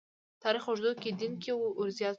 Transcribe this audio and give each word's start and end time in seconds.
تاریخ 0.43 0.63
اوږدو 0.67 0.91
کې 1.01 1.09
دین 1.19 1.33
کې 1.43 1.51
ورزیات 1.79 2.07
شوي. 2.07 2.09